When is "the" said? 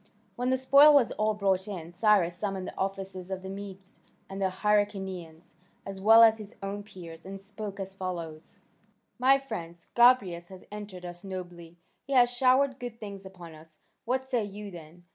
0.49-0.57, 2.67-2.75, 3.43-3.51, 4.41-4.49